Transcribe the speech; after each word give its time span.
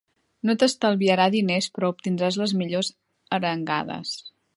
No 0.49 0.53
t"estalviarà 0.61 1.27
diners 1.35 1.67
però 1.75 1.91
obtindràs 1.95 2.39
les 2.45 2.55
millors 2.63 2.91
arengades. 3.39 4.15